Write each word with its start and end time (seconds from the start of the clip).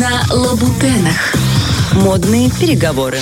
на 0.00 0.34
Лабутенах. 0.34 1.34
Модные 1.92 2.50
переговоры. 2.58 3.18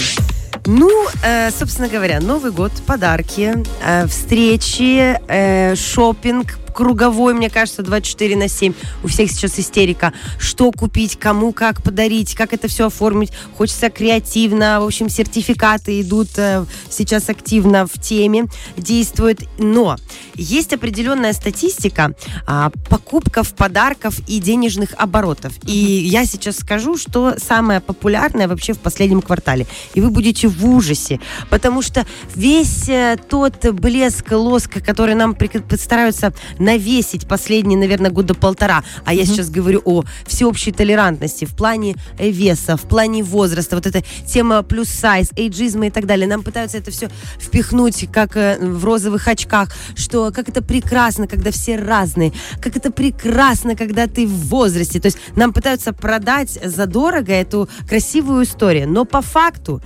Ну, 0.64 0.88
э, 1.24 1.50
собственно 1.50 1.88
говоря, 1.88 2.20
Новый 2.20 2.52
год, 2.52 2.70
подарки, 2.86 3.52
э, 3.84 4.06
встречи, 4.06 5.18
э, 5.27 5.75
шопинг, 5.75 6.56
круговой, 6.78 7.34
мне 7.34 7.50
кажется, 7.50 7.82
24 7.82 8.36
на 8.36 8.46
7. 8.46 8.72
У 9.02 9.08
всех 9.08 9.32
сейчас 9.32 9.58
истерика. 9.58 10.12
Что 10.38 10.70
купить, 10.70 11.18
кому 11.18 11.52
как 11.52 11.82
подарить, 11.82 12.36
как 12.36 12.52
это 12.52 12.68
все 12.68 12.86
оформить. 12.86 13.32
Хочется 13.56 13.90
креативно. 13.90 14.80
В 14.80 14.84
общем, 14.84 15.08
сертификаты 15.08 16.00
идут 16.02 16.29
э, 16.36 16.64
сейчас 16.88 17.30
активно 17.30 17.84
в 17.88 18.00
теме, 18.00 18.44
действуют. 18.76 19.40
Но 19.58 19.96
есть 20.36 20.72
определенная 20.72 21.32
статистика 21.32 22.14
а, 22.46 22.70
покупков, 22.88 23.54
подарков 23.54 24.20
и 24.29 24.39
денежных 24.39 24.90
оборотов. 24.96 25.54
И 25.64 25.72
я 25.75 26.26
сейчас 26.26 26.58
скажу, 26.58 26.96
что 26.96 27.34
самое 27.39 27.81
популярное 27.81 28.46
вообще 28.46 28.72
в 28.72 28.79
последнем 28.79 29.20
квартале. 29.20 29.67
И 29.95 30.00
вы 30.00 30.11
будете 30.11 30.46
в 30.46 30.64
ужасе, 30.64 31.18
потому 31.50 31.82
что 31.82 32.06
весь 32.36 32.89
э, 32.89 33.17
тот 33.28 33.67
блеск, 33.72 34.31
лоск, 34.31 34.81
который 34.84 35.17
нам 35.17 35.36
стараются 35.77 36.33
навесить 36.69 37.27
последние, 37.27 37.78
наверное, 37.78 38.11
года 38.11 38.34
полтора, 38.34 38.84
а 39.06 39.14
я 39.14 39.25
сейчас 39.25 39.48
говорю 39.48 39.81
о 39.86 40.05
всеобщей 40.27 40.70
толерантности 40.70 41.47
в 41.47 41.56
плане 41.56 41.97
э, 42.19 42.28
веса, 42.28 42.77
в 42.77 42.83
плане 42.83 43.22
возраста, 43.22 43.75
вот 43.75 43.86
эта 43.86 44.05
тема 44.27 44.62
плюс 44.62 44.89
сайз, 44.91 45.31
эйджизма 45.34 45.86
и 45.86 45.91
так 45.91 46.05
далее. 46.05 46.28
Нам 46.28 46.42
пытаются 46.42 46.77
это 46.77 46.91
все 46.91 47.09
впихнуть, 47.41 48.09
как 48.12 48.36
э, 48.36 48.59
в 48.61 48.84
розовых 48.84 49.27
очках, 49.28 49.75
что 49.97 50.31
как 50.31 50.50
это 50.50 50.62
прекрасно, 50.62 51.27
когда 51.27 51.50
все 51.53 51.77
разные, 51.77 52.34
как 52.61 52.77
это 52.77 52.92
прекрасно, 52.92 53.75
когда 53.75 54.06
ты 54.06 54.27
в 54.27 54.48
возрасте. 54.48 55.00
То 55.00 55.06
есть 55.06 55.19
нам 55.37 55.55
пытаются 55.55 55.95
продать 55.95 56.51
задорого 56.62 57.33
эту 57.33 57.67
красивую 57.89 58.45
историю. 58.45 58.91
Но 58.91 59.07
по 59.07 59.23
факту 59.23 59.81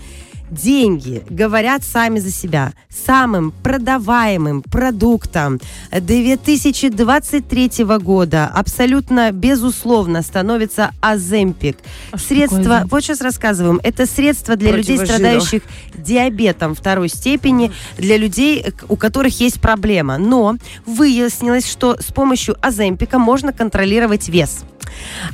деньги 0.53 1.25
говорят 1.31 1.83
сами 1.83 2.19
за 2.19 2.31
себя. 2.31 2.73
Самым 2.89 3.53
продаваемым 3.63 4.63
продуктом 4.63 5.61
2023 5.91 7.85
года 8.01 8.47
абсолютно 8.47 9.33
безусловно 9.33 10.23
становится 10.23 10.93
Аземпик. 11.01 11.79
А 12.11 12.19
средство, 12.19 12.83
вот 12.91 13.03
сейчас 13.03 13.21
рассказываем, 13.23 13.81
это 13.83 14.07
средство 14.07 14.57
для 14.57 14.73
людей, 14.73 14.99
страдающих 14.99 15.63
диабетом 15.95 16.75
второй 16.75 17.09
степени, 17.09 17.73
для 17.97 18.17
людей, 18.19 18.67
у 18.89 18.97
которых 18.97 19.41
есть 19.41 19.61
проблема. 19.61 20.19
Но 20.19 20.57
выяснилось, 20.85 21.71
что 21.71 21.97
с 21.99 22.13
помощью 22.13 22.57
Аземпика 22.61 23.19
можно 23.19 23.53
контролировать 23.53 24.29
вес. 24.29 24.65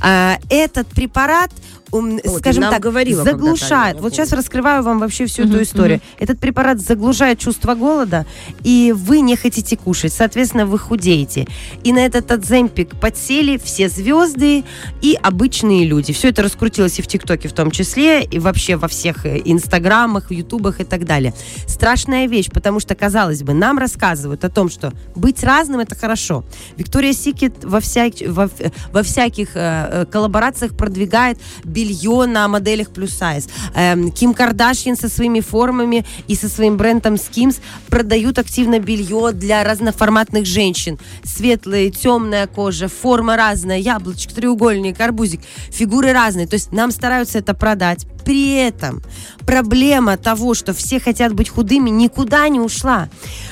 А, 0.01 0.39
этот 0.49 0.87
препарат 0.89 1.51
вот, 1.91 2.39
скажем 2.39 2.65
так, 2.65 2.81
говорила 2.81 3.25
заглушает. 3.25 4.01
Вот 4.01 4.13
сейчас 4.13 4.33
раскрываю 4.33 4.83
вам 4.83 4.99
вообще 4.99 5.27
всю 5.27 5.45
эту 5.45 5.63
историю. 5.63 6.01
Этот 6.19 6.39
препарат 6.39 6.81
заглушает 6.81 7.39
чувство 7.39 7.75
голода, 7.75 8.27
и 8.65 8.95
вы 8.97 9.21
не 9.21 9.37
хотите 9.37 9.77
кушать. 9.77 10.13
Соответственно, 10.13 10.67
вы 10.67 10.79
худеете. 10.79 11.47
И 11.85 11.93
на 11.93 12.01
этот 12.05 12.31
адземпик 12.31 12.99
подсели 13.01 13.59
все 13.59 13.89
звезды 13.89 14.65
и 15.03 15.19
обычные 15.21 15.87
люди. 15.87 16.13
Все 16.13 16.29
это 16.29 16.43
раскрутилось 16.43 16.99
и 16.99 17.03
в 17.03 17.07
ТикТоке 17.07 17.49
в 17.49 17.53
том 17.53 17.71
числе, 17.71 18.25
и 18.25 18.39
вообще 18.39 18.77
во 18.77 18.89
всех 18.89 19.27
э, 19.27 19.41
инстаграмах, 19.45 20.31
ютубах 20.31 20.81
и 20.81 20.85
так 20.85 21.05
далее. 21.05 21.35
Страшная 21.67 22.27
вещь, 22.27 22.51
потому 22.51 22.81
что, 22.81 22.95
казалось 22.95 23.43
бы, 23.43 23.53
нам 23.55 23.79
рассказывают 23.79 24.45
о 24.45 24.51
том, 24.51 24.69
что 24.69 24.93
быть 25.15 25.43
разным 25.43 25.81
это 25.81 25.95
хорошо. 25.95 26.45
Victoria's 26.77 27.13
Secret 27.13 27.65
во, 27.65 27.81
вся, 27.81 28.11
во, 28.27 28.51
во 28.93 29.03
всяких 29.03 29.57
э, 29.57 29.89
э 29.91 30.07
коллаборациях 30.07 30.77
продвигает 30.77 31.39
белье 31.79 32.27
на 32.27 32.49
моделях 32.49 32.89
plus 32.91 33.13
size. 33.13 33.49
Эм, 33.75 34.11
Ким 34.11 34.35
Кардашьян 34.35 34.97
со 34.97 35.09
своими 35.09 35.41
формами 35.41 36.05
и 36.27 36.35
со 36.35 36.49
своим 36.49 36.77
брендом 36.77 37.15
Skims 37.15 37.61
продают 37.89 38.39
активно 38.39 38.79
белье 38.81 39.31
для 39.33 39.63
разноформатных 39.65 40.45
женщин. 40.45 40.99
Светлая, 41.23 41.91
темная 41.91 42.47
кожа, 42.47 42.89
форма 42.89 43.37
разная, 43.37 43.79
яблочко, 43.79 44.35
треугольник, 44.35 45.01
арбузик, 45.01 45.41
фигуры 45.71 46.13
разные. 46.13 46.47
То 46.47 46.55
есть 46.55 46.73
нам 46.73 46.91
стараются 46.91 47.39
это 47.39 47.55
продать. 47.55 48.07
При 48.29 48.51
этом 48.57 49.01
проблема 49.47 50.19
того, 50.19 50.53
что 50.53 50.75
все 50.75 51.01
хотят 51.01 51.33
быть 51.33 51.49
худыми, 51.49 51.89
никуда 51.89 52.47
не 52.51 52.61
ушла. 52.61 53.09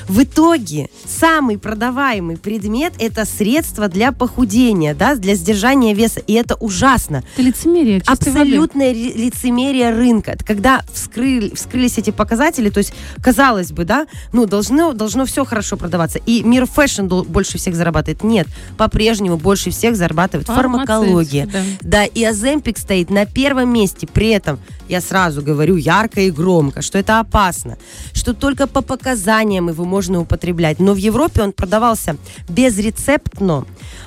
В 0.07 0.23
итоге 0.23 0.91
самый 1.07 1.57
продаваемый 1.57 2.37
предмет– 2.37 2.93
это 2.99 3.25
средство 3.25 3.89
для 3.89 4.13
похудения, 4.13 4.95
да, 4.95 5.15
для 5.15 5.35
сдержания 5.35 5.95
веса. 5.95 6.21
И 6.21 6.35
это 6.35 6.57
ужасно. 6.57 7.25
Это 7.33 7.43
лицемерие. 7.43 8.03
Абсолютное 8.05 8.89
воды. 8.89 9.13
лицемерие 9.17 9.89
рынка. 9.89 10.37
Когда 10.47 10.83
вскрыли, 10.93 11.55
вскрылись 11.55 11.97
эти 11.97 12.11
показатели, 12.11 12.69
то 12.69 12.79
есть, 12.79 12.93
казалось 13.23 13.73
бы, 13.73 13.87
да, 13.87 14.07
ну, 14.35 14.45
должно, 14.45 14.93
должно 14.93 15.25
все 15.25 15.47
хорошо 15.47 15.79
продаваться. 15.79 16.19
И 16.27 16.43
мир 16.43 16.67
fashion 16.67 17.07
больше 17.07 17.57
всех 17.57 17.75
зарабатывает. 17.75 18.23
Нет, 18.23 18.47
по-прежнему 18.77 19.39
больше 19.39 19.71
всех 19.71 19.97
зарабатывает 19.97 20.47
фармакология. 20.47 21.47
Да. 21.47 21.63
да, 21.81 22.05
и 22.05 22.23
Оземпик 22.23 22.77
стоит 22.77 23.09
на 23.09 23.25
первом 23.25 23.73
месте. 23.73 24.07
При 24.07 24.29
этом 24.29 24.61
я 24.89 25.01
сразу 25.01 25.43
говорю 25.43 25.77
ярко 25.77 26.21
и 26.21 26.31
громко, 26.31 26.83
что 26.83 26.99
это 26.99 27.21
опасно, 27.21 27.77
что 28.13 28.35
только 28.35 28.67
по 28.67 28.83
показаниям 28.83 29.69
его 29.69 29.85
можно 29.85 30.21
употреблять. 30.21 30.79
Но 30.79 30.93
в 30.93 30.97
Европе 30.97 31.43
он 31.43 31.53
продавался 31.53 32.17
безрецептно, 32.49 33.67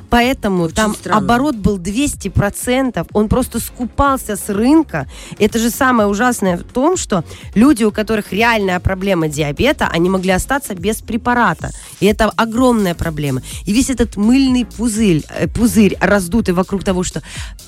Поэтому 0.09 0.63
Очень 0.63 0.75
там 0.75 0.95
странно. 0.95 1.19
оборот 1.19 1.55
был 1.55 1.77
200%, 1.77 3.07
он 3.13 3.27
просто 3.27 3.59
скупался 3.59 4.35
с 4.35 4.49
рынка. 4.49 5.07
Это 5.37 5.59
же 5.59 5.69
самое 5.69 6.09
ужасное 6.09 6.57
в 6.57 6.63
том, 6.63 6.97
что 6.97 7.23
люди, 7.55 7.83
у 7.83 7.91
которых 7.91 8.31
реальная 8.33 8.79
проблема 8.79 9.27
диабета, 9.27 9.87
они 9.91 10.09
могли 10.09 10.31
остаться 10.31 10.73
без 10.75 11.01
препарата. 11.01 11.71
И 11.99 12.05
это 12.05 12.29
огромная 12.35 12.95
проблема. 12.95 13.41
И 13.65 13.73
весь 13.73 13.89
этот 13.89 14.17
мыльный 14.17 14.65
пузырь, 14.65 15.23
э, 15.29 15.47
пузырь 15.47 15.97
раздутый 15.99 16.53
вокруг 16.53 16.83
того, 16.83 17.03
что 17.03 17.21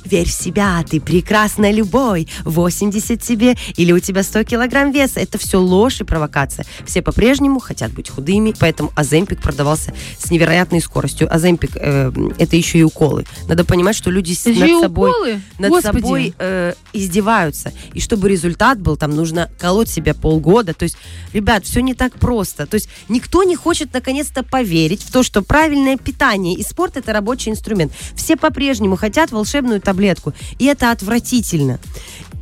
верь 0.05 0.27
в 0.27 0.33
себя, 0.33 0.83
ты 0.89 0.99
прекрасная 0.99 1.71
любой, 1.71 2.27
80 2.43 3.21
тебе, 3.21 3.55
или 3.77 3.91
у 3.91 3.99
тебя 3.99 4.23
100 4.23 4.43
килограмм 4.43 4.91
веса. 4.91 5.19
Это 5.19 5.37
все 5.37 5.59
ложь 5.59 6.01
и 6.01 6.03
провокация. 6.03 6.65
Все 6.85 7.01
по-прежнему 7.01 7.59
хотят 7.59 7.91
быть 7.91 8.09
худыми, 8.09 8.53
поэтому 8.59 8.91
Аземпик 8.95 9.41
продавался 9.41 9.93
с 10.17 10.31
невероятной 10.31 10.81
скоростью. 10.81 11.33
Аземпик 11.33 11.71
э, 11.75 12.00
это 12.37 12.55
еще 12.55 12.79
и 12.79 12.83
уколы. 12.83 13.25
Надо 13.47 13.65
понимать, 13.65 13.95
что 13.95 14.09
люди 14.09 14.37
это 14.45 14.59
над 14.59 14.81
собой, 14.81 15.11
уколы? 15.11 15.41
над 15.59 15.83
собой 15.83 16.33
э, 16.37 16.73
издеваются. 16.93 17.73
И 17.93 17.99
чтобы 17.99 18.29
результат 18.29 18.79
был, 18.79 18.97
там 18.97 19.15
нужно 19.15 19.49
колоть 19.59 19.89
себя 19.89 20.13
полгода. 20.13 20.73
То 20.73 20.83
есть, 20.83 20.97
ребят, 21.33 21.65
все 21.65 21.81
не 21.81 21.93
так 21.93 22.13
просто. 22.13 22.65
То 22.65 22.75
есть 22.75 22.89
никто 23.09 23.43
не 23.43 23.55
хочет 23.55 23.93
наконец-то 23.93 24.43
поверить 24.43 25.03
в 25.03 25.11
то, 25.11 25.23
что 25.23 25.41
правильное 25.41 25.97
питание 25.97 26.55
и 26.55 26.63
спорт 26.63 26.97
это 26.97 27.13
рабочий 27.13 27.51
инструмент. 27.51 27.91
Все 28.15 28.37
по-прежнему 28.37 28.95
хотят 28.95 29.31
волшебную 29.31 29.81
таблетку. 29.81 30.33
И 30.59 30.65
это 30.65 30.91
отвратительно. 30.91 31.79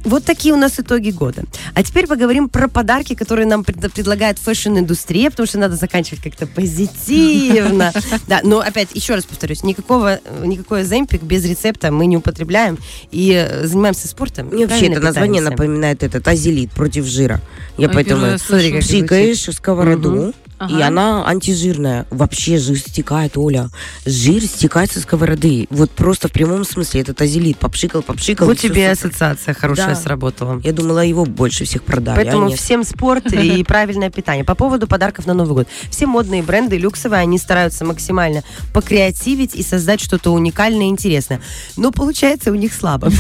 Вот 0.06 0.24
такие 0.24 0.54
у 0.54 0.58
нас 0.58 0.80
итоги 0.80 1.12
года. 1.12 1.44
А 1.74 1.84
теперь 1.84 2.08
поговорим 2.08 2.48
про 2.48 2.68
подарки, 2.70 3.16
которые 3.16 3.46
нам 3.46 3.64
пред, 3.64 3.92
предлагает 3.92 4.40
фэшн-индустрия, 4.40 5.30
потому 5.30 5.46
что 5.48 5.58
надо 5.58 5.76
заканчивать 5.76 6.24
как-то 6.24 6.48
позитивно. 6.48 7.94
Да, 8.28 8.42
но 8.44 8.60
опять, 8.60 8.90
еще 8.94 9.16
раз 9.16 9.26
повторюсь, 9.50 9.64
никакого, 9.64 10.20
никакой 10.44 10.84
Оземпик 10.84 11.24
без 11.24 11.46
рецепта 11.46 11.92
мы 11.92 12.06
не 12.06 12.18
употребляем 12.18 12.78
и 13.12 13.34
э, 13.34 13.66
занимаемся 13.66 14.08
спортом. 14.08 14.48
Мне 14.48 14.68
вообще 14.68 14.88
это 14.88 15.02
название 15.02 15.42
напоминает 15.42 16.04
этот 16.04 16.28
Азелит 16.28 16.72
против 16.72 17.06
жира. 17.06 17.42
Я 17.78 17.90
поэтому 17.90 18.38
пшикаешь 18.38 19.44
сковороду, 19.44 20.34
Ага. 20.60 20.78
И 20.78 20.82
она 20.82 21.26
антижирная. 21.26 22.06
Вообще 22.10 22.58
жир 22.58 22.78
стекает, 22.78 23.38
Оля. 23.38 23.70
Жир 24.06 24.44
стекает 24.44 24.92
со 24.92 25.00
сковороды. 25.00 25.68
Вот 25.70 25.90
просто 25.92 26.28
в 26.28 26.32
прямом 26.34 26.66
смысле. 26.66 27.02
Этот 27.02 27.22
азелит. 27.22 27.58
Попшикал, 27.58 28.02
попшикал. 28.02 28.46
Вот 28.46 28.60
тебе 28.60 28.92
ассоциация 28.92 29.54
хорошая 29.54 29.96
да. 29.96 29.96
сработала. 29.96 30.60
Я 30.64 30.74
думала, 30.74 31.00
его 31.00 31.26
больше 31.26 31.64
всех 31.64 31.84
продали. 31.84 32.18
Поэтому 32.18 32.48
а 32.48 32.56
всем 32.56 32.84
спорт 32.84 33.26
и 33.34 33.64
правильное 33.64 34.10
питание. 34.10 34.44
По 34.44 34.56
поводу 34.56 34.86
подарков 34.86 35.26
на 35.26 35.34
Новый 35.34 35.54
год. 35.54 35.68
Все 35.90 36.06
модные 36.06 36.44
бренды 36.44 36.78
люксовые, 36.78 37.22
они 37.22 37.38
стараются 37.38 37.86
максимально 37.86 38.44
покреативить 38.74 39.56
и 39.56 39.64
создать 39.64 40.02
что-то 40.02 40.32
уникальное 40.32 40.88
и 40.88 40.90
интересное. 40.90 41.42
Но 41.78 41.92
получается 41.92 42.52
у 42.52 42.56
них 42.56 42.74
слабо. 42.74 43.10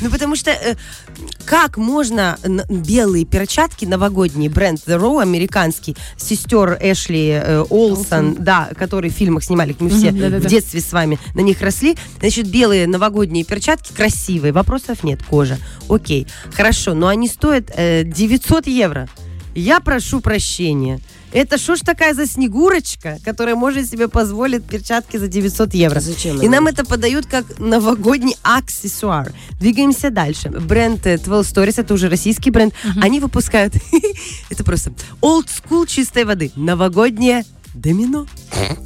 Ну, 0.00 0.10
потому 0.10 0.36
что 0.36 0.50
э, 0.50 0.76
как 1.44 1.76
можно 1.76 2.38
белые 2.68 3.24
перчатки 3.24 3.84
новогодние, 3.84 4.50
бренд 4.50 4.80
The 4.86 5.00
Row 5.00 5.20
американский, 5.20 5.96
сестер 6.36 6.78
Эшли 6.80 7.30
э, 7.30 7.64
Олсон, 7.70 8.36
да, 8.38 8.70
которые 8.78 9.10
в 9.10 9.14
фильмах 9.14 9.44
снимали, 9.44 9.74
мы 9.78 9.88
все 9.90 10.12
в 10.12 10.46
детстве 10.46 10.80
с 10.80 10.92
вами 10.92 11.18
на 11.34 11.40
них 11.40 11.60
росли. 11.60 11.96
Значит, 12.20 12.48
белые 12.48 12.86
новогодние 12.86 13.44
перчатки 13.44 13.92
красивые, 13.92 14.52
вопросов 14.52 15.02
нет, 15.02 15.22
кожа. 15.22 15.58
Окей, 15.88 16.26
хорошо, 16.52 16.94
но 16.94 17.08
они 17.08 17.28
стоят 17.28 17.70
э, 17.74 18.04
900 18.04 18.66
евро. 18.66 19.08
Я 19.54 19.80
прошу 19.80 20.20
прощения. 20.20 21.00
Это 21.32 21.58
что 21.58 21.76
ж 21.76 21.80
такая 21.80 22.14
за 22.14 22.26
снегурочка, 22.26 23.18
которая 23.24 23.56
может 23.56 23.88
себе 23.90 24.08
позволить 24.08 24.64
перчатки 24.64 25.16
за 25.16 25.28
900 25.28 25.74
евро? 25.74 26.00
Зачем? 26.00 26.40
И 26.40 26.48
нам 26.48 26.66
это 26.66 26.84
подают 26.84 27.26
как 27.26 27.58
новогодний 27.58 28.36
аксессуар. 28.42 29.32
Двигаемся 29.60 30.10
дальше. 30.10 30.48
Бренд 30.50 31.02
12 31.02 31.28
Stories, 31.28 31.80
это 31.80 31.94
уже 31.94 32.08
российский 32.08 32.50
бренд, 32.50 32.72
uh-huh. 32.72 33.02
они 33.02 33.20
выпускают, 33.20 33.74
это 34.50 34.64
просто 34.64 34.92
old 35.20 35.48
school 35.48 35.86
чистой 35.86 36.24
воды, 36.24 36.52
новогоднее 36.56 37.44
домино. 37.76 38.26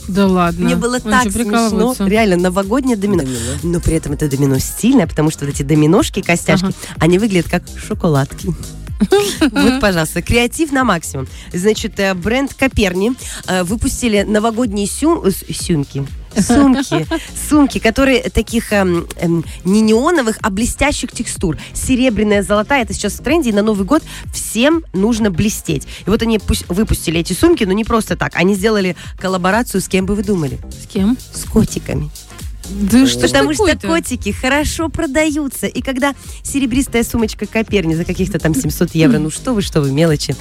Да 0.09 0.27
ладно. 0.27 0.65
Мне 0.65 0.77
было 0.77 0.97
Он 0.97 1.03
так 1.03 1.31
смешно. 1.31 1.95
Реально, 2.01 2.37
новогоднее 2.37 2.97
домино. 2.97 3.23
домино. 3.23 3.39
Но 3.63 3.81
при 3.81 3.95
этом 3.95 4.13
это 4.13 4.29
домино 4.29 4.59
стильное, 4.59 5.07
потому 5.07 5.31
что 5.31 5.47
вот 5.47 5.55
эти 5.55 5.63
доминошки, 5.63 6.23
костяшки, 6.23 6.67
ага. 6.67 6.75
они 6.99 7.19
выглядят 7.19 7.49
как 7.49 7.63
шоколадки. 7.77 8.53
Вот, 9.53 9.81
пожалуйста, 9.81 10.23
креатив 10.23 10.73
на 10.73 10.85
максимум. 10.85 11.27
Значит, 11.53 11.99
э, 11.99 12.15
бренд 12.15 12.55
Коперни 12.55 13.13
э, 13.47 13.63
выпустили 13.65 14.23
новогодние 14.23 14.87
сю... 14.87 15.25
сюмки. 15.31 16.07
Сумки, 16.37 17.09
сумки, 17.49 17.81
которые 17.81 18.23
таких 18.31 18.73
эм, 18.73 19.09
эм, 19.17 19.45
не 19.65 19.81
неоновых, 19.81 20.39
а 20.43 20.51
блестящих 20.51 21.11
текстур. 21.11 21.57
Серебряная, 21.73 22.45
золотая, 22.45 22.85
это 22.85 22.95
сейчас 22.95 23.15
в 23.15 23.23
тренде, 23.25 23.51
и 23.51 23.53
на 23.53 23.63
Новый 23.63 23.85
год 23.85 24.05
всем 24.33 24.85
нужно 24.93 25.33
блестеть. 25.33 25.89
И 26.07 26.11
вот 26.11 26.23
они 26.23 26.39
выпустили 26.69 27.19
эти 27.19 27.33
сумки, 27.33 27.65
но 27.65 27.73
не 27.73 27.85
просто 27.85 28.17
так. 28.17 28.37
Они 28.37 28.55
сделали 28.55 28.95
коллаборацию 29.19 29.81
с 29.81 29.89
кем 29.89 30.07
бы 30.07 30.15
вы 30.15 30.23
думали? 30.23 30.61
С 30.71 30.87
кем? 30.87 31.19
С 31.33 31.45
котиками. 31.47 32.11
Да 32.71 33.07
что 33.07 33.21
Потому 33.23 33.53
что 33.53 33.77
котики 33.77 34.33
хорошо 34.33 34.89
продаются. 34.89 35.67
И 35.67 35.83
когда 35.83 36.15
серебристая 36.43 37.03
сумочка 37.05 37.47
Коперни 37.47 37.95
за 37.95 38.05
каких-то 38.05 38.39
там 38.39 38.55
700 38.55 38.95
евро, 38.95 39.19
ну 39.19 39.31
что 39.31 39.53
вы, 39.53 39.63
что 39.63 39.81
вы, 39.81 39.91
мелочи. 39.91 40.37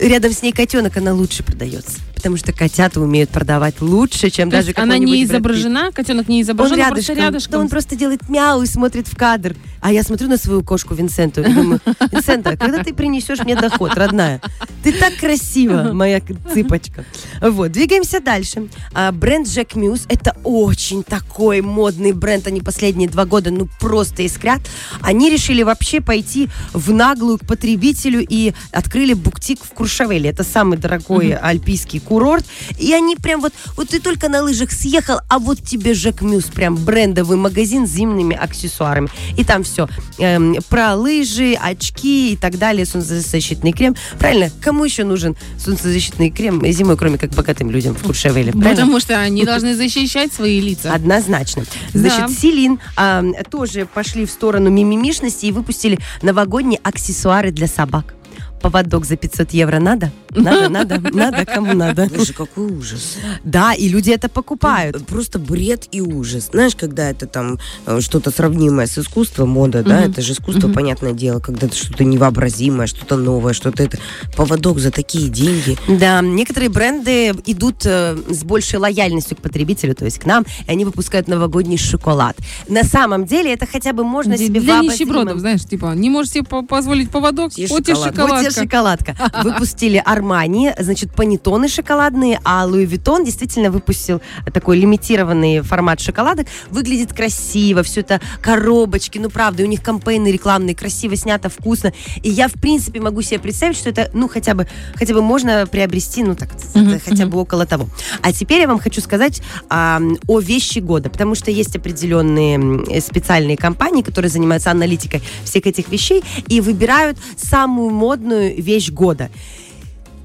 Рядом 0.00 0.32
с 0.32 0.42
ней 0.42 0.52
котенок, 0.52 0.96
она 0.96 1.14
лучше 1.14 1.42
продается. 1.42 1.98
Потому 2.20 2.36
что 2.36 2.52
котята 2.52 3.00
умеют 3.00 3.30
продавать 3.30 3.80
лучше, 3.80 4.28
чем 4.28 4.50
То 4.50 4.58
даже 4.58 4.74
она 4.76 4.98
не 4.98 5.24
изображена, 5.24 5.90
котенок 5.90 6.28
не 6.28 6.42
изображен, 6.42 6.74
он 6.74 6.78
рядышком, 6.78 6.94
просто 6.94 7.14
рядышком. 7.14 7.52
Да 7.52 7.58
он 7.60 7.68
просто 7.70 7.96
делает 7.96 8.28
мяу 8.28 8.60
и 8.62 8.66
смотрит 8.66 9.08
в 9.08 9.16
кадр. 9.16 9.56
А 9.80 9.90
я 9.90 10.02
смотрю 10.02 10.28
на 10.28 10.36
свою 10.36 10.62
кошку 10.62 10.92
Винсенту 10.92 11.40
и 11.40 11.50
думаю, 11.50 11.80
Винсента, 12.12 12.58
когда 12.58 12.84
ты 12.84 12.92
принесешь 12.92 13.38
мне 13.42 13.56
доход, 13.56 13.94
родная? 13.94 14.42
Ты 14.84 14.92
так 14.92 15.16
красива, 15.16 15.94
моя 15.94 16.20
цыпочка. 16.52 17.06
Вот, 17.40 17.72
двигаемся 17.72 18.20
дальше. 18.20 18.68
А, 18.92 19.12
бренд 19.12 19.46
Jack 19.46 19.72
Muse, 19.72 20.04
это 20.08 20.36
очень 20.44 21.02
такой 21.02 21.62
модный 21.62 22.12
бренд, 22.12 22.46
они 22.46 22.60
последние 22.60 23.08
два 23.08 23.24
года, 23.24 23.50
ну, 23.50 23.66
просто 23.80 24.22
искрят. 24.22 24.60
Они 25.00 25.30
решили 25.30 25.62
вообще 25.62 26.02
пойти 26.02 26.50
в 26.74 26.92
наглую 26.92 27.38
к 27.38 27.46
потребителю 27.46 28.26
и 28.28 28.52
открыли 28.72 29.14
буктик 29.14 29.64
в 29.64 29.70
Куршавеле. 29.70 30.28
Это 30.28 30.44
самый 30.44 30.76
дорогой 30.76 31.32
альпийский 31.32 32.00
курорт. 32.10 32.44
И 32.76 32.92
они 32.92 33.14
прям 33.14 33.40
вот, 33.40 33.52
вот 33.76 33.90
ты 33.90 34.00
только 34.00 34.28
на 34.28 34.42
лыжах 34.42 34.72
съехал, 34.72 35.20
а 35.28 35.38
вот 35.38 35.62
тебе 35.62 35.92
Jack 35.92 36.18
Muse, 36.18 36.52
прям 36.52 36.74
брендовый 36.74 37.36
магазин 37.36 37.86
с 37.86 37.90
зимними 37.90 38.36
аксессуарами. 38.36 39.08
И 39.36 39.44
там 39.44 39.62
все. 39.62 39.88
Эм, 40.18 40.56
про 40.68 40.96
лыжи, 40.96 41.54
очки 41.54 42.32
и 42.32 42.36
так 42.36 42.58
далее, 42.58 42.84
солнцезащитный 42.84 43.70
крем. 43.72 43.94
Правильно? 44.18 44.50
Кому 44.60 44.84
еще 44.84 45.04
нужен 45.04 45.36
солнцезащитный 45.56 46.30
крем 46.30 46.60
зимой, 46.72 46.96
кроме 46.96 47.16
как 47.16 47.30
богатым 47.30 47.70
людям 47.70 47.94
в 47.94 48.02
Куршевеле? 48.02 48.50
Правильно? 48.50 48.70
Потому 48.70 48.98
что 48.98 49.16
они 49.20 49.44
должны 49.44 49.76
защищать 49.76 50.32
свои 50.32 50.60
лица. 50.60 50.92
Однозначно. 50.92 51.64
Значит, 51.94 52.26
да. 52.26 52.28
Силин 52.28 52.80
а, 52.96 53.22
тоже 53.48 53.86
пошли 53.86 54.26
в 54.26 54.30
сторону 54.30 54.68
мимимишности 54.68 55.46
и 55.46 55.52
выпустили 55.52 56.00
новогодние 56.22 56.80
аксессуары 56.82 57.52
для 57.52 57.68
собак 57.68 58.14
поводок 58.60 59.04
за 59.04 59.16
500 59.16 59.52
евро 59.52 59.78
надо? 59.80 60.10
Надо, 60.30 60.68
надо, 60.68 61.00
надо, 61.12 61.44
кому 61.44 61.74
надо. 61.74 62.08
Боже, 62.16 62.32
какой 62.32 62.66
ужас. 62.66 63.16
Да, 63.44 63.72
и 63.74 63.88
люди 63.88 64.10
это 64.10 64.28
покупают. 64.28 65.06
Просто 65.06 65.38
бред 65.38 65.88
и 65.90 66.00
ужас. 66.00 66.50
Знаешь, 66.52 66.76
когда 66.76 67.10
это 67.10 67.26
там 67.26 67.58
э, 67.86 68.00
что-то 68.00 68.30
сравнимое 68.30 68.86
с 68.86 68.98
искусством, 68.98 69.50
мода, 69.50 69.82
да, 69.82 70.02
это 70.02 70.22
же 70.22 70.32
искусство, 70.32 70.68
понятное 70.68 71.12
дело, 71.12 71.40
когда 71.40 71.66
это 71.66 71.76
что-то 71.76 72.04
невообразимое, 72.04 72.86
что-то 72.86 73.16
новое, 73.16 73.52
что-то 73.52 73.82
это. 73.82 73.98
Поводок 74.36 74.78
за 74.78 74.90
такие 74.90 75.28
деньги. 75.28 75.76
Да, 75.88 76.20
некоторые 76.20 76.68
бренды 76.68 77.34
идут 77.46 77.84
э, 77.84 78.16
с 78.28 78.44
большей 78.44 78.78
лояльностью 78.78 79.36
к 79.36 79.40
потребителю, 79.40 79.94
то 79.94 80.04
есть 80.04 80.18
к 80.18 80.26
нам, 80.26 80.44
и 80.66 80.70
они 80.70 80.84
выпускают 80.84 81.28
новогодний 81.28 81.78
шоколад. 81.78 82.36
На 82.68 82.84
самом 82.84 83.24
деле 83.24 83.52
это 83.52 83.66
хотя 83.66 83.92
бы 83.92 84.04
можно 84.04 84.36
себе 84.36 84.60
Для 84.60 84.80
нищебродов, 84.80 85.38
знаешь, 85.38 85.64
типа, 85.64 85.94
не 85.94 86.10
можете 86.10 86.42
позволить 86.42 87.10
поводок, 87.10 87.52
вот 87.68 87.88
и 87.88 87.94
шоколад 87.94 88.49
шоколадка. 88.50 89.16
Выпустили 89.42 90.02
Армани, 90.04 90.72
значит, 90.78 91.14
панетоны 91.14 91.68
шоколадные, 91.68 92.40
а 92.44 92.64
Луи 92.64 92.84
Виттон 92.84 93.24
действительно 93.24 93.70
выпустил 93.70 94.20
такой 94.52 94.78
лимитированный 94.78 95.60
формат 95.60 96.00
шоколадок. 96.00 96.46
Выглядит 96.70 97.12
красиво, 97.12 97.82
все 97.82 98.00
это 98.00 98.20
коробочки, 98.40 99.18
ну 99.18 99.30
правда, 99.30 99.62
у 99.62 99.66
них 99.66 99.82
кампейны 99.82 100.28
рекламные, 100.28 100.74
красиво 100.74 101.16
снято, 101.16 101.48
вкусно. 101.48 101.92
И 102.22 102.30
я, 102.30 102.48
в 102.48 102.54
принципе, 102.54 103.00
могу 103.00 103.22
себе 103.22 103.38
представить, 103.38 103.76
что 103.76 103.90
это, 103.90 104.10
ну, 104.12 104.28
хотя 104.28 104.54
бы, 104.54 104.66
хотя 104.94 105.14
бы 105.14 105.22
можно 105.22 105.66
приобрести, 105.66 106.22
ну, 106.22 106.34
так, 106.34 106.50
mm-hmm. 106.50 107.02
хотя 107.04 107.26
бы 107.26 107.38
около 107.38 107.66
того. 107.66 107.88
А 108.22 108.32
теперь 108.32 108.60
я 108.60 108.68
вам 108.68 108.78
хочу 108.78 109.00
сказать 109.00 109.42
а, 109.68 110.00
о 110.26 110.40
вещи 110.40 110.78
года, 110.78 111.10
потому 111.10 111.34
что 111.34 111.50
есть 111.50 111.76
определенные 111.76 113.00
специальные 113.00 113.56
компании, 113.56 114.02
которые 114.02 114.30
занимаются 114.30 114.70
аналитикой 114.70 115.22
всех 115.44 115.66
этих 115.66 115.88
вещей 115.88 116.22
и 116.48 116.60
выбирают 116.60 117.18
самую 117.36 117.90
модную 117.90 118.39
главную 118.40 118.62
вещь 118.62 118.90
года. 118.90 119.30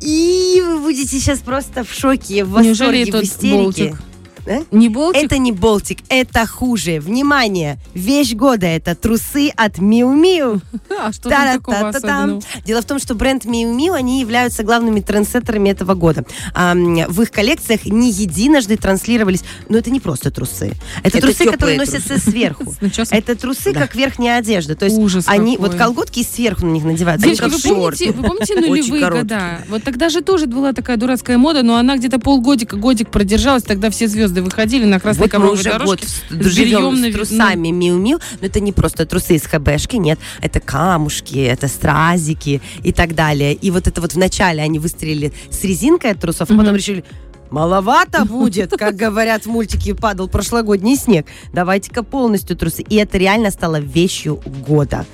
И 0.01 0.61
вы 0.65 0.79
будете 0.79 1.19
сейчас 1.19 1.39
просто 1.39 1.83
в 1.83 1.91
шоке, 1.91 2.43
в 2.43 2.51
восторге, 2.51 2.69
Неужели 2.69 3.11
в 3.11 3.23
истерике. 3.23 3.55
Болтик? 3.55 4.03
Да? 4.45 4.61
Не 4.71 4.89
Болтик? 4.89 5.23
Это 5.23 5.37
не 5.37 5.51
Болтик, 5.51 5.99
это 6.09 6.45
хуже. 6.45 6.99
Внимание, 6.99 7.77
вещь 7.93 8.33
года 8.33 8.67
это 8.67 8.95
трусы 8.95 9.51
от 9.55 9.79
Миу 9.79 10.11
Миу. 10.11 10.61
А 10.97 11.11
что 11.11 11.29
там 11.29 11.57
такого 11.57 11.89
особенного? 11.89 12.41
Дело 12.63 12.81
в 12.81 12.85
том, 12.85 12.99
что 12.99 13.15
бренд 13.15 13.45
Миу 13.45 13.73
Миу, 13.73 13.93
они 13.93 14.21
являются 14.21 14.63
главными 14.63 15.01
трендсеттерами 15.01 15.69
этого 15.69 15.93
года. 15.93 16.25
А, 16.53 16.73
в 16.73 17.21
их 17.21 17.31
коллекциях 17.31 17.85
не 17.85 18.11
единожды 18.11 18.77
транслировались, 18.77 19.43
но 19.67 19.77
это 19.77 19.89
не 19.91 19.99
просто 19.99 20.31
трусы. 20.31 20.73
Это, 21.03 21.17
это 21.17 21.27
трусы, 21.27 21.45
которые 21.45 21.77
трусы. 21.77 21.93
носятся 21.93 22.19
сверху. 22.29 22.73
Это 23.11 23.35
трусы, 23.35 23.73
как 23.73 23.95
верхняя 23.95 24.39
одежда. 24.39 24.75
То 24.75 24.85
есть 24.85 24.97
Ужас 24.97 25.25
они, 25.27 25.57
вот 25.57 25.75
колготки 25.75 26.23
сверху 26.23 26.65
на 26.65 26.71
них 26.71 26.83
надеваются. 26.83 27.27
Девочки, 27.27 27.67
вы 27.67 27.75
помните, 27.75 28.11
вы 28.11 28.23
помните 28.23 28.55
нулевые 28.61 29.09
года? 29.09 29.61
Вот 29.69 29.83
тогда 29.83 30.09
же 30.09 30.21
тоже 30.21 30.45
была 30.47 30.73
такая 30.73 30.97
дурацкая 30.97 31.37
мода, 31.37 31.63
но 31.63 31.75
она 31.77 31.97
где-то 31.97 32.19
полгодика, 32.19 32.77
годик 32.77 33.09
продержалась, 33.09 33.63
тогда 33.63 33.89
все 33.89 34.07
звезды 34.07 34.34
звезды 34.35 34.41
выходили 34.41 34.85
на 34.85 34.99
красной 34.99 35.23
вот 35.23 35.31
ковровой 35.31 35.53
уже 35.55 35.63
дорожке. 35.63 36.07
Вот 36.29 36.43
с 36.43 36.47
живем 36.47 36.97
с 36.97 37.13
трусами 37.13 37.69
Миу-Миу, 37.69 38.21
но 38.41 38.47
это 38.47 38.59
не 38.59 38.71
просто 38.71 39.05
трусы 39.05 39.35
из 39.35 39.43
ХБшки, 39.43 39.95
нет, 39.95 40.19
это 40.41 40.59
камушки, 40.59 41.37
это 41.39 41.67
стразики 41.67 42.61
и 42.83 42.91
так 42.91 43.15
далее. 43.15 43.53
И 43.53 43.71
вот 43.71 43.87
это 43.87 44.01
вот 44.01 44.13
вначале 44.13 44.61
они 44.61 44.79
выстрелили 44.79 45.33
с 45.49 45.63
резинкой 45.63 46.11
от 46.11 46.19
трусов, 46.19 46.49
а 46.51 46.57
потом 46.57 46.75
решили, 46.75 47.03
Маловато 47.51 48.25
будет, 48.29 48.71
как 48.71 48.95
говорят 48.95 49.45
в 49.45 49.49
мультике 49.49 49.93
«Падал 49.93 50.27
прошлогодний 50.27 50.95
снег». 50.95 51.27
Давайте-ка 51.53 52.03
полностью 52.03 52.57
трусы. 52.57 52.81
И 52.81 52.95
это 52.95 53.17
реально 53.17 53.51
стало 53.51 53.79
вещью 53.79 54.41
года. 54.67 55.05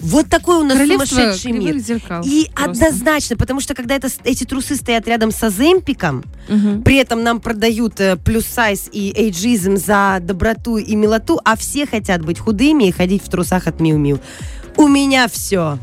Вот 0.00 0.28
такой 0.28 0.56
у 0.56 0.64
нас 0.64 0.74
Королевство 0.74 1.16
сумасшедший 1.16 1.52
мир. 1.52 1.78
Зеркал 1.78 2.22
и 2.24 2.50
просто. 2.54 2.86
однозначно, 2.86 3.36
потому 3.36 3.60
что 3.60 3.74
когда 3.74 3.94
это, 3.94 4.08
эти 4.24 4.44
трусы 4.44 4.76
стоят 4.76 5.06
рядом 5.06 5.30
с 5.30 5.42
Аземпиком, 5.42 6.24
угу. 6.48 6.82
при 6.82 6.96
этом 6.96 7.22
нам 7.22 7.40
продают 7.40 8.00
э, 8.00 8.16
плюс 8.16 8.46
сайз 8.46 8.88
и 8.92 9.12
эйджизм 9.14 9.76
за 9.76 10.18
доброту 10.20 10.78
и 10.78 10.94
милоту, 10.96 11.40
а 11.44 11.56
все 11.56 11.86
хотят 11.86 12.24
быть 12.24 12.38
худыми 12.38 12.88
и 12.88 12.92
ходить 12.92 13.22
в 13.24 13.28
трусах 13.28 13.66
от 13.66 13.80
Миу-Миу 13.80 14.20
у 14.80 14.88
меня 14.88 15.28
все. 15.28 15.78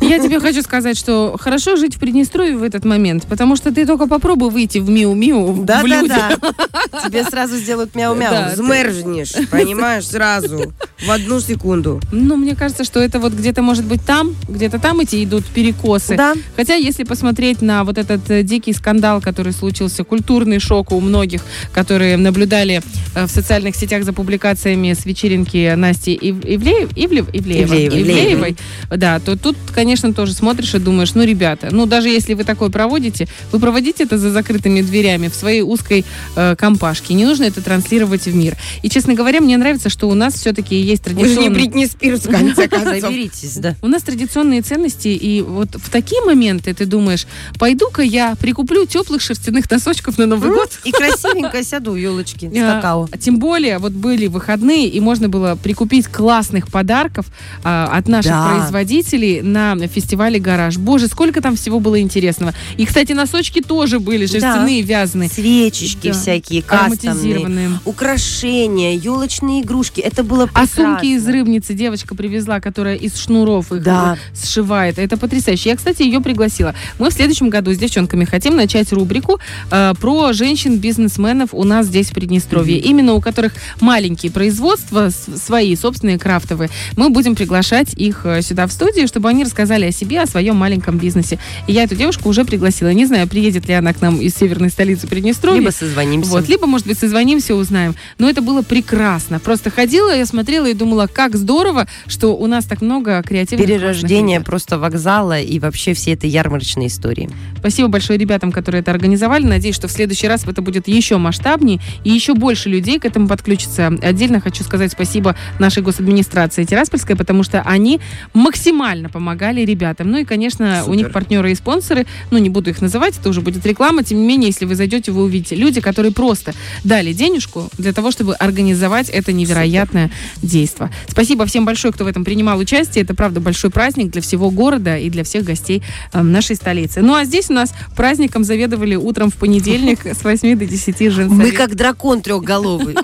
Я 0.00 0.18
тебе 0.18 0.38
хочу 0.40 0.62
сказать, 0.62 0.98
что 0.98 1.36
хорошо 1.38 1.76
жить 1.76 1.96
в 1.96 1.98
Приднестровье 1.98 2.56
в 2.56 2.62
этот 2.62 2.84
момент, 2.84 3.26
потому 3.26 3.56
что 3.56 3.72
ты 3.72 3.86
только 3.86 4.06
попробуй 4.06 4.50
выйти 4.50 4.78
в 4.78 4.90
Миу-Миу, 4.90 5.64
да, 5.64 5.82
в 5.82 5.88
да, 5.88 6.00
люди. 6.00 6.08
Да. 6.08 7.00
Тебе 7.04 7.24
сразу 7.24 7.56
сделают 7.56 7.94
мяу-мяу. 7.94 8.30
Да, 8.30 8.56
Змерзнешь, 8.56 9.32
ты... 9.32 9.46
понимаешь, 9.46 10.06
сразу, 10.06 10.72
в 11.06 11.10
одну 11.10 11.40
секунду. 11.40 12.00
Ну, 12.12 12.36
мне 12.36 12.54
кажется, 12.54 12.84
что 12.84 13.00
это 13.00 13.18
вот 13.18 13.32
где-то 13.32 13.62
может 13.62 13.84
быть 13.84 14.04
там, 14.04 14.34
где-то 14.48 14.78
там 14.78 15.00
эти 15.00 15.22
идут 15.24 15.44
перекосы. 15.46 16.16
Да. 16.16 16.34
Хотя, 16.56 16.74
если 16.74 17.04
посмотреть 17.04 17.62
на 17.62 17.84
вот 17.84 17.98
этот 17.98 18.30
э, 18.30 18.42
дикий 18.42 18.72
скандал, 18.72 19.20
который 19.20 19.52
случился, 19.52 20.04
культурный 20.04 20.58
шок 20.58 20.92
у 20.92 21.00
многих, 21.00 21.42
которые 21.72 22.16
наблюдали 22.16 22.82
э, 23.14 23.26
в 23.26 23.30
социальных 23.30 23.76
сетях 23.76 24.04
за 24.04 24.12
публикациями 24.12 24.92
с 24.92 25.04
вечеринки 25.04 25.74
Насти 25.74 26.14
Ив... 26.14 26.36
Ивлеев, 26.44 26.90
Ивлев, 26.96 27.28
Ивлеева, 27.32 27.74
Ивлеева, 27.74 27.94
Ивлеевой, 27.96 28.56
да, 28.90 29.20
то 29.20 29.36
тут, 29.36 29.56
конечно, 29.74 30.12
тоже 30.14 30.32
смотришь 30.32 30.74
и 30.74 30.78
думаешь, 30.78 31.14
ну, 31.14 31.24
ребята, 31.24 31.68
ну, 31.70 31.86
даже 31.86 32.08
если 32.08 32.34
вы 32.34 32.44
такое 32.44 32.70
проводите, 32.70 33.26
вы 33.52 33.58
проводите 33.58 34.04
это 34.04 34.18
за 34.18 34.30
закрытыми 34.30 34.80
дверями 34.80 35.28
в 35.28 35.34
своей 35.34 35.62
узкой 35.62 36.04
э, 36.36 36.56
компашке. 36.56 37.14
Не 37.14 37.24
нужно 37.24 37.44
это 37.44 37.60
транслировать 37.60 38.26
в 38.26 38.34
мир. 38.34 38.56
И, 38.82 38.88
честно 38.88 39.14
говоря, 39.14 39.40
мне 39.40 39.56
нравится, 39.56 39.88
что 39.88 40.08
у 40.08 40.14
нас 40.14 40.34
все-таки 40.34 40.76
есть 40.76 40.93
есть 40.94 41.04
традиционные... 41.04 41.36
Вы 41.36 41.42
же 41.42 41.48
не 41.48 41.54
Бритни 41.54 41.86
Спирс, 41.86 42.20
в 42.24 42.30
конце 42.30 42.68
концов. 42.68 43.00
Соберитесь, 43.00 43.56
да. 43.56 43.76
У 43.82 43.88
нас 43.88 44.02
традиционные 44.02 44.62
ценности, 44.62 45.08
и 45.08 45.42
вот 45.42 45.68
в 45.74 45.90
такие 45.90 46.22
моменты 46.22 46.74
ты 46.74 46.86
думаешь, 46.86 47.26
пойду-ка 47.58 48.02
я 48.02 48.34
прикуплю 48.36 48.86
теплых 48.86 49.20
шерстяных 49.20 49.70
носочков 49.70 50.18
на 50.18 50.26
Новый 50.26 50.50
год. 50.50 50.70
И 50.84 50.92
красивенько 50.92 51.62
сяду 51.62 51.92
у 51.92 51.96
елочки 51.96 52.50
с 52.52 52.56
а, 52.56 52.76
какао. 52.76 53.08
Тем 53.18 53.38
более, 53.38 53.78
вот 53.78 53.92
были 53.92 54.26
выходные, 54.26 54.88
и 54.88 55.00
можно 55.00 55.28
было 55.28 55.56
прикупить 55.60 56.06
классных 56.06 56.68
подарков 56.68 57.26
а, 57.62 57.90
от 57.92 58.08
наших 58.08 58.32
производителей 58.50 59.42
на 59.42 59.76
фестивале 59.88 60.38
«Гараж». 60.38 60.78
Боже, 60.78 61.08
сколько 61.08 61.40
там 61.40 61.56
всего 61.56 61.80
было 61.80 62.00
интересного. 62.00 62.54
И, 62.76 62.86
кстати, 62.86 63.12
носочки 63.12 63.60
тоже 63.60 64.00
были 64.00 64.26
шерстяные, 64.26 64.82
вязаные. 64.82 65.28
Свечечки 65.28 66.12
всякие, 66.12 66.62
кастомные. 66.62 67.78
Украшения, 67.84 68.94
елочные 68.96 69.62
игрушки. 69.62 70.00
Это 70.00 70.22
было 70.22 70.46
прекрасно. 70.46 70.73
Сумки 70.74 71.06
из 71.06 71.26
рыбницы 71.26 71.74
девочка 71.74 72.14
привезла, 72.14 72.60
которая 72.60 72.96
из 72.96 73.16
шнуров 73.16 73.72
их 73.72 73.82
да. 73.82 74.16
сшивает. 74.34 74.98
Это 74.98 75.16
потрясающе. 75.16 75.70
Я, 75.70 75.76
кстати, 75.76 76.02
ее 76.02 76.20
пригласила. 76.20 76.74
Мы 76.98 77.10
в 77.10 77.12
следующем 77.12 77.48
году 77.48 77.72
с 77.72 77.78
девчонками 77.78 78.24
хотим 78.24 78.56
начать 78.56 78.92
рубрику 78.92 79.40
э, 79.70 79.94
про 80.00 80.32
женщин-бизнесменов 80.32 81.50
у 81.52 81.64
нас 81.64 81.86
здесь 81.86 82.10
в 82.10 82.14
Приднестровье. 82.14 82.78
Mm-hmm. 82.78 82.88
Именно 82.88 83.14
у 83.14 83.20
которых 83.20 83.52
маленькие 83.80 84.32
производства, 84.32 85.10
свои, 85.10 85.76
собственные 85.76 86.18
крафтовые. 86.18 86.70
Мы 86.96 87.10
будем 87.10 87.34
приглашать 87.34 87.94
их 87.94 88.22
э, 88.24 88.42
сюда 88.42 88.66
в 88.66 88.72
студию, 88.72 89.08
чтобы 89.08 89.28
они 89.28 89.44
рассказали 89.44 89.86
о 89.86 89.92
себе, 89.92 90.20
о 90.20 90.26
своем 90.26 90.56
маленьком 90.56 90.98
бизнесе. 90.98 91.38
И 91.66 91.72
я 91.72 91.84
эту 91.84 91.94
девушку 91.96 92.28
уже 92.28 92.44
пригласила. 92.44 92.92
Не 92.92 93.06
знаю, 93.06 93.28
приедет 93.28 93.68
ли 93.68 93.74
она 93.74 93.92
к 93.92 94.00
нам 94.00 94.20
из 94.20 94.34
северной 94.34 94.70
столицы 94.70 95.06
Приднестровья. 95.06 95.60
Либо 95.60 95.70
созвонимся. 95.70 96.30
Вот, 96.30 96.48
либо, 96.48 96.66
может 96.66 96.86
быть, 96.86 96.98
созвонимся, 96.98 97.54
узнаем. 97.54 97.94
Но 98.18 98.28
это 98.28 98.42
было 98.42 98.62
прекрасно. 98.62 99.38
Просто 99.38 99.70
ходила, 99.70 100.14
я 100.14 100.26
смотрела 100.26 100.63
и 100.66 100.74
думала, 100.74 101.06
как 101.06 101.36
здорово, 101.36 101.86
что 102.06 102.36
у 102.36 102.46
нас 102.46 102.64
так 102.64 102.80
много 102.80 103.22
креативных 103.22 103.66
Перерождение 103.66 104.40
просто 104.40 104.78
вокзала 104.78 105.40
и 105.40 105.58
вообще 105.58 105.94
все 105.94 106.12
этой 106.12 106.30
ярмарочной 106.30 106.86
истории. 106.86 107.30
Спасибо 107.58 107.88
большое 107.88 108.18
ребятам, 108.18 108.52
которые 108.52 108.80
это 108.80 108.90
организовали. 108.90 109.44
Надеюсь, 109.44 109.74
что 109.74 109.88
в 109.88 109.92
следующий 109.92 110.28
раз 110.28 110.44
это 110.46 110.62
будет 110.62 110.88
еще 110.88 111.16
масштабнее 111.16 111.80
и 112.04 112.10
еще 112.10 112.34
больше 112.34 112.68
людей 112.68 112.98
к 112.98 113.04
этому 113.04 113.28
подключится. 113.28 113.86
Отдельно 114.02 114.40
хочу 114.40 114.64
сказать 114.64 114.92
спасибо 114.92 115.36
нашей 115.58 115.82
госадминистрации 115.82 116.64
Тираспольской, 116.64 117.16
потому 117.16 117.42
что 117.42 117.62
они 117.62 118.00
максимально 118.32 119.08
помогали 119.08 119.62
ребятам. 119.62 120.10
Ну 120.10 120.18
и, 120.18 120.24
конечно, 120.24 120.80
Супер. 120.80 120.90
у 120.90 120.94
них 120.94 121.12
партнеры 121.12 121.52
и 121.52 121.54
спонсоры, 121.54 122.06
ну 122.30 122.38
не 122.38 122.50
буду 122.50 122.70
их 122.70 122.80
называть, 122.80 123.18
это 123.18 123.28
уже 123.28 123.40
будет 123.40 123.64
реклама, 123.66 124.04
тем 124.04 124.18
не 124.18 124.26
менее, 124.26 124.48
если 124.48 124.64
вы 124.64 124.74
зайдете, 124.74 125.12
вы 125.12 125.24
увидите 125.24 125.56
люди, 125.56 125.80
которые 125.80 126.12
просто 126.12 126.54
дали 126.84 127.12
денежку 127.12 127.68
для 127.78 127.92
того, 127.92 128.10
чтобы 128.10 128.34
организовать 128.34 129.08
это 129.08 129.32
невероятное 129.32 130.10
Супер. 130.36 130.48
Действо. 130.54 130.88
Спасибо 131.08 131.46
всем 131.46 131.64
большое, 131.64 131.92
кто 131.92 132.04
в 132.04 132.06
этом 132.06 132.24
принимал 132.24 132.58
участие. 132.58 133.02
Это, 133.02 133.14
правда, 133.14 133.40
большой 133.40 133.70
праздник 133.70 134.12
для 134.12 134.22
всего 134.22 134.50
города 134.50 134.96
и 134.96 135.10
для 135.10 135.24
всех 135.24 135.44
гостей 135.44 135.82
э, 136.12 136.22
нашей 136.22 136.54
столицы. 136.54 137.02
Ну 137.02 137.14
а 137.14 137.24
здесь 137.24 137.50
у 137.50 137.54
нас 137.54 137.74
праздником 137.96 138.44
заведовали 138.44 138.94
утром 138.94 139.30
в 139.30 139.34
понедельник 139.34 140.06
с 140.06 140.22
8 140.22 140.56
до 140.56 140.64
10 140.64 141.12
женских. 141.12 141.36
Мы 141.36 141.50
как 141.50 141.74
дракон 141.74 142.22
трехголовый. 142.22 142.94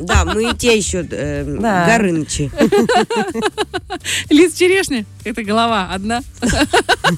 Да, 0.00 0.24
мы 0.24 0.52
те 0.54 0.76
еще 0.76 1.06
э, 1.10 1.44
Горынычи. 1.44 2.50
Лиз 4.30 4.54
Черешня, 4.54 5.04
это 5.24 5.42
голова 5.44 5.90
одна. 5.92 6.22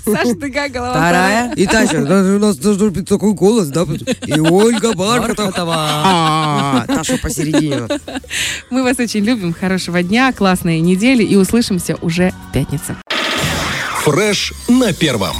Саша, 0.04 0.34
ты 0.34 0.50
как 0.50 0.72
голова 0.72 0.92
вторая? 0.92 1.54
И 1.54 1.66
Тася, 1.66 1.98
у 1.98 2.38
нас 2.38 2.56
должен 2.56 2.90
быть 2.90 3.08
такой 3.08 3.32
голос, 3.34 3.68
да? 3.68 3.86
И 4.26 4.40
Ольга 4.40 4.94
Бархатова. 4.94 5.74
А, 5.76 6.84
Таша 6.86 7.18
посередине. 7.18 7.82
Мы 8.70 8.82
вас 8.82 8.98
очень 8.98 9.24
любим. 9.24 9.54
Хорошего 9.62 10.02
дня, 10.02 10.32
классной 10.32 10.80
недели 10.80 11.22
и 11.22 11.36
услышимся 11.36 11.94
уже 12.00 12.32
в 12.48 12.52
пятницу. 12.52 12.96
Фреш 14.02 14.52
на 14.66 14.92
первом. 14.92 15.36